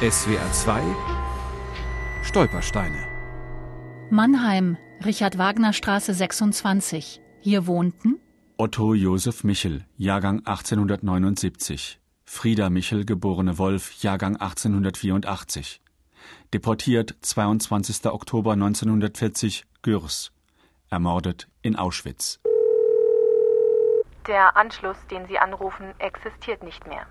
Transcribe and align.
SWR 0.00 0.52
2 0.52 0.80
Stolpersteine 2.22 3.04
Mannheim, 4.10 4.76
Richard 5.04 5.38
Wagner 5.38 5.72
Straße 5.72 6.14
26. 6.14 7.20
Hier 7.40 7.66
wohnten 7.66 8.20
Otto 8.58 8.94
Josef 8.94 9.42
Michel, 9.42 9.84
Jahrgang 9.96 10.46
1879. 10.46 11.98
Frieda 12.24 12.70
Michel, 12.70 13.06
geborene 13.06 13.58
Wolf, 13.58 13.90
Jahrgang 14.00 14.36
1884. 14.36 15.80
Deportiert 16.54 17.16
22. 17.20 18.06
Oktober 18.06 18.52
1940, 18.52 19.64
Gürs. 19.82 20.30
Ermordet 20.90 21.48
in 21.62 21.74
Auschwitz. 21.74 22.38
Der 24.28 24.56
Anschluss, 24.56 24.98
den 25.10 25.26
Sie 25.26 25.40
anrufen, 25.40 25.92
existiert 25.98 26.62
nicht 26.62 26.86
mehr. 26.86 27.04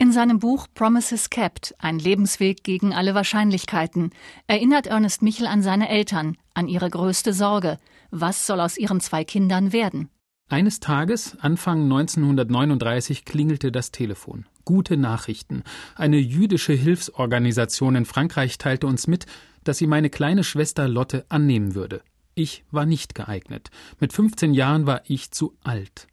In 0.00 0.12
seinem 0.12 0.38
Buch 0.38 0.68
Promises 0.74 1.28
Kept, 1.28 1.74
ein 1.78 1.98
Lebensweg 1.98 2.62
gegen 2.62 2.94
alle 2.94 3.16
Wahrscheinlichkeiten, 3.16 4.10
erinnert 4.46 4.86
Ernest 4.86 5.22
Michel 5.22 5.48
an 5.48 5.60
seine 5.60 5.88
Eltern, 5.88 6.36
an 6.54 6.68
ihre 6.68 6.88
größte 6.88 7.32
Sorge. 7.32 7.78
Was 8.12 8.46
soll 8.46 8.60
aus 8.60 8.78
ihren 8.78 9.00
zwei 9.00 9.24
Kindern 9.24 9.72
werden? 9.72 10.08
Eines 10.48 10.78
Tages, 10.78 11.36
Anfang 11.40 11.82
1939, 11.82 13.24
klingelte 13.24 13.72
das 13.72 13.90
Telefon. 13.90 14.46
Gute 14.64 14.96
Nachrichten. 14.96 15.64
Eine 15.96 16.18
jüdische 16.18 16.74
Hilfsorganisation 16.74 17.96
in 17.96 18.04
Frankreich 18.04 18.56
teilte 18.56 18.86
uns 18.86 19.08
mit, 19.08 19.26
dass 19.64 19.78
sie 19.78 19.88
meine 19.88 20.10
kleine 20.10 20.44
Schwester 20.44 20.86
Lotte 20.86 21.26
annehmen 21.28 21.74
würde. 21.74 22.02
Ich 22.36 22.62
war 22.70 22.86
nicht 22.86 23.16
geeignet. 23.16 23.70
Mit 23.98 24.12
15 24.12 24.54
Jahren 24.54 24.86
war 24.86 25.02
ich 25.06 25.32
zu 25.32 25.56
alt. 25.64 26.07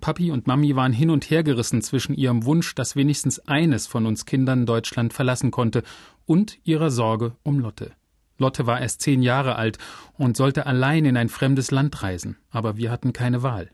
Papi 0.00 0.30
und 0.30 0.46
Mami 0.46 0.76
waren 0.76 0.92
hin 0.92 1.10
und 1.10 1.30
her 1.30 1.42
gerissen 1.42 1.82
zwischen 1.82 2.14
ihrem 2.14 2.44
Wunsch, 2.44 2.74
dass 2.74 2.96
wenigstens 2.96 3.40
eines 3.40 3.86
von 3.86 4.06
uns 4.06 4.26
Kindern 4.26 4.66
Deutschland 4.66 5.12
verlassen 5.12 5.50
konnte, 5.50 5.82
und 6.26 6.58
ihrer 6.64 6.90
Sorge 6.90 7.36
um 7.42 7.58
Lotte. 7.58 7.92
Lotte 8.36 8.66
war 8.66 8.80
erst 8.80 9.00
zehn 9.00 9.22
Jahre 9.22 9.56
alt 9.56 9.78
und 10.14 10.36
sollte 10.36 10.66
allein 10.66 11.04
in 11.04 11.16
ein 11.16 11.28
fremdes 11.28 11.70
Land 11.70 12.02
reisen, 12.02 12.36
aber 12.50 12.76
wir 12.76 12.90
hatten 12.90 13.12
keine 13.12 13.42
Wahl. 13.42 13.70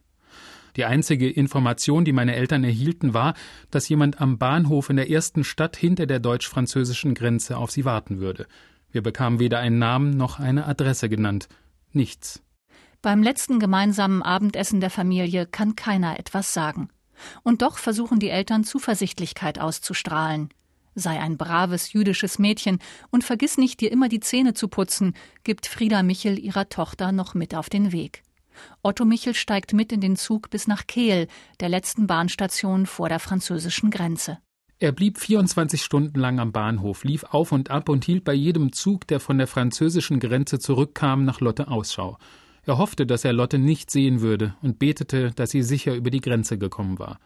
Die 0.77 0.85
einzige 0.85 1.31
Information, 1.31 2.05
die 2.05 2.13
meine 2.13 2.35
Eltern 2.35 2.65
erhielten, 2.65 3.15
war, 3.15 3.35
dass 3.71 3.89
jemand 3.89 4.21
am 4.21 4.39
Bahnhof 4.39 4.91
in 4.91 4.97
der 4.97 5.11
ersten 5.11 5.45
Stadt 5.45 5.77
hinter 5.77 6.07
der 6.07 6.19
deutsch-französischen 6.19 7.15
Grenze 7.15 7.57
auf 7.59 7.71
sie 7.71 7.85
warten 7.85 8.19
würde. 8.19 8.47
Wir 8.91 9.03
bekamen 9.03 9.39
weder 9.39 9.59
einen 9.59 9.79
Namen 9.79 10.11
noch 10.17 10.41
eine 10.41 10.67
Adresse 10.67 11.09
genannt. 11.09 11.49
Nichts. 11.93 12.44
Beim 13.05 13.23
letzten 13.23 13.61
gemeinsamen 13.61 14.23
Abendessen 14.23 14.81
der 14.81 14.89
Familie 14.89 15.45
kann 15.45 15.77
keiner 15.77 16.19
etwas 16.19 16.55
sagen. 16.55 16.89
Und 17.43 17.61
doch 17.61 17.77
versuchen 17.77 18.19
die 18.19 18.31
Eltern 18.31 18.65
Zuversichtlichkeit 18.65 19.59
auszustrahlen. 19.59 20.49
Sei 20.95 21.21
ein 21.21 21.37
braves 21.37 21.93
jüdisches 21.93 22.39
Mädchen 22.39 22.79
und 23.11 23.23
vergiss 23.23 23.59
nicht, 23.59 23.83
dir 23.83 23.93
immer 23.93 24.09
die 24.09 24.21
Zähne 24.21 24.55
zu 24.55 24.69
putzen, 24.69 25.13
gibt 25.43 25.67
Frieda 25.67 26.03
Michel 26.03 26.39
ihrer 26.39 26.71
Tochter 26.71 27.13
noch 27.13 27.35
mit 27.35 27.55
auf 27.55 27.69
den 27.69 27.93
Weg. 27.93 28.23
Otto 28.83 29.05
Michel 29.05 29.35
steigt 29.35 29.75
mit 29.75 29.93
in 29.93 30.01
den 30.01 30.17
Zug 30.17 30.49
bis 30.49 30.67
nach 30.67 30.87
Kehl, 30.87 31.29
der 31.61 31.69
letzten 31.69 32.07
Bahnstation 32.07 32.87
vor 32.87 33.11
der 33.11 33.21
französischen 33.21 33.91
Grenze. 33.91 34.39
Er 34.79 34.93
blieb 34.93 35.19
24 35.19 35.83
Stunden 35.83 36.19
lang 36.19 36.39
am 36.41 36.53
Bahnhof, 36.53 37.05
lief 37.05 37.25
auf 37.25 37.53
und 37.53 37.71
ab 37.71 37.91
und 37.91 38.07
hielt 38.07 38.25
bei 38.25 38.33
jedem 38.33 38.73
Zug, 38.73 39.07
der 39.07 39.21
von 39.21 39.37
der 39.37 39.47
französischen 39.47 40.21
Grenze 40.21 40.59
zurückkam, 40.59 41.27
nach 41.27 41.41
Lotte 41.41 41.69
Ausschau. 41.69 42.17
Er 42.67 42.79
hoffte, 42.79 43.07
dass 43.07 43.25
er 43.25 43.33
Lotte 43.33 43.59
nicht 43.59 43.91
sehen 43.91 44.21
würde 44.21 44.55
und 44.63 44.79
betete, 44.79 45.33
dass 45.33 45.51
sie 45.51 45.63
sicher 45.63 45.95
über 45.95 46.11
die 46.11 46.21
Grenze 46.21 46.59
gekommen 46.59 46.99
war. 46.99 47.19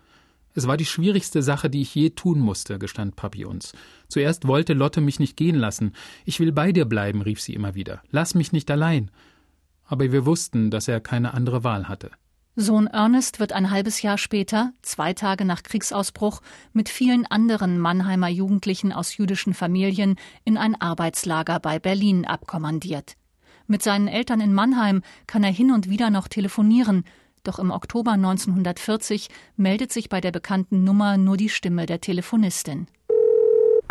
Es 0.55 0.67
war 0.67 0.77
die 0.77 0.87
schwierigste 0.87 1.43
Sache, 1.43 1.71
die 1.71 1.83
ich 1.83 1.95
je 1.95 2.11
tun 2.11 2.41
musste, 2.41 2.81
gestand 2.81 3.15
Papi 3.15 3.45
uns. 3.45 3.73
Zuerst 4.09 4.49
wollte 4.49 4.75
Lotte 4.75 5.01
mich 5.01 5.21
nicht 5.21 5.37
gehen 5.37 5.55
lassen. 5.55 5.93
Ich 6.25 6.41
will 6.41 6.51
bei 6.51 6.73
dir 6.73 6.85
bleiben, 6.85 7.23
rief 7.23 7.41
sie 7.41 7.55
immer 7.55 7.77
wieder. 7.77 8.03
Lass 8.11 8.35
mich 8.35 8.51
nicht 8.51 8.69
allein. 8.71 9.13
Aber 9.85 10.11
wir 10.11 10.27
wussten, 10.27 10.71
dass 10.71 10.89
er 10.89 11.01
keine 11.01 11.33
andere 11.35 11.63
Wahl 11.63 11.89
hatte. 11.89 12.11
Sohn 12.57 12.89
Ernest 12.89 13.39
wird 13.39 13.53
ein 13.53 13.71
halbes 13.71 14.03
Jahr 14.03 14.19
später, 14.19 14.73
zwei 14.83 15.13
Tage 15.13 15.45
nach 15.45 15.63
Kriegsausbruch, 15.63 16.41
mit 16.73 16.89
vielen 16.89 17.25
anderen 17.25 17.79
Mannheimer 17.79 18.29
Jugendlichen 18.29 18.93
aus 18.93 19.17
jüdischen 19.17 19.55
Familien 19.55 20.17
in 20.45 20.57
ein 20.57 20.75
Arbeitslager 20.81 21.61
bei 21.61 21.79
Berlin 21.79 22.25
abkommandiert. 22.25 23.15
Mit 23.71 23.83
seinen 23.83 24.09
Eltern 24.09 24.41
in 24.41 24.55
Mannheim 24.55 25.03
kann 25.27 25.45
er 25.45 25.53
hin 25.53 25.73
und 25.73 25.91
wieder 25.91 26.09
noch 26.09 26.27
telefonieren, 26.27 27.05
doch 27.45 27.59
im 27.59 27.71
Oktober 27.71 28.13
1940 28.13 29.29
meldet 29.57 29.93
sich 29.93 30.09
bei 30.09 30.23
der 30.23 30.33
bekannten 30.33 30.85
Nummer 30.85 31.19
nur 31.19 31.37
die 31.37 31.51
Stimme 31.51 31.85
der 31.85 32.01
Telefonistin. 32.01 32.87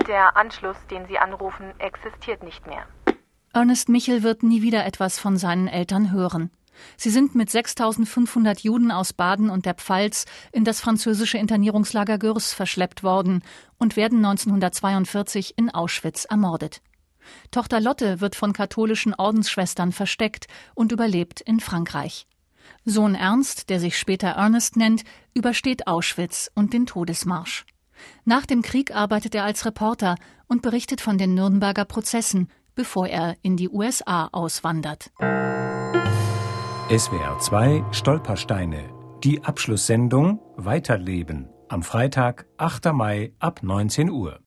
Der 0.07 0.35
Anschluss, 0.35 0.77
den 0.89 1.05
Sie 1.07 1.19
anrufen, 1.19 1.65
existiert 1.77 2.41
nicht 2.43 2.65
mehr. 2.65 2.87
Ernest 3.53 3.87
Michel 3.87 4.23
wird 4.23 4.41
nie 4.41 4.63
wieder 4.63 4.83
etwas 4.83 5.19
von 5.19 5.37
seinen 5.37 5.67
Eltern 5.67 6.11
hören. 6.11 6.49
Sie 6.95 7.11
sind 7.11 7.35
mit 7.35 7.51
6500 7.51 8.61
Juden 8.61 8.91
aus 8.91 9.13
Baden 9.13 9.51
und 9.51 9.67
der 9.67 9.75
Pfalz 9.75 10.25
in 10.51 10.63
das 10.63 10.81
französische 10.81 11.37
Internierungslager 11.37 12.17
Gürs 12.17 12.53
verschleppt 12.53 13.03
worden 13.03 13.43
und 13.77 13.95
werden 13.95 14.25
1942 14.25 15.53
in 15.55 15.69
Auschwitz 15.69 16.25
ermordet. 16.25 16.81
Tochter 17.51 17.79
Lotte 17.79 18.21
wird 18.21 18.35
von 18.35 18.53
katholischen 18.53 19.13
Ordensschwestern 19.13 19.91
versteckt 19.91 20.47
und 20.75 20.91
überlebt 20.91 21.41
in 21.41 21.59
Frankreich. 21.59 22.27
Sohn 22.85 23.15
Ernst, 23.15 23.69
der 23.69 23.79
sich 23.79 23.97
später 23.97 24.29
Ernest 24.29 24.75
nennt, 24.75 25.03
übersteht 25.33 25.87
Auschwitz 25.87 26.51
und 26.53 26.73
den 26.73 26.85
Todesmarsch. 26.85 27.65
Nach 28.25 28.45
dem 28.45 28.61
Krieg 28.61 28.95
arbeitet 28.95 29.35
er 29.35 29.43
als 29.43 29.65
Reporter 29.65 30.15
und 30.47 30.61
berichtet 30.61 31.01
von 31.01 31.17
den 31.17 31.33
Nürnberger 31.33 31.85
Prozessen, 31.85 32.49
bevor 32.75 33.07
er 33.07 33.35
in 33.41 33.57
die 33.57 33.69
USA 33.69 34.29
auswandert. 34.31 35.11
SWR 36.89 37.39
2 37.39 37.85
Stolpersteine. 37.91 38.89
Die 39.23 39.43
Abschlusssendung 39.43 40.39
Weiterleben 40.55 41.49
am 41.69 41.83
Freitag, 41.83 42.45
8. 42.57 42.93
Mai 42.93 43.33
ab 43.39 43.61
19 43.61 44.09
Uhr. 44.09 44.39